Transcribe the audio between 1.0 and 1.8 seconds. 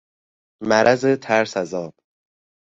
ترس از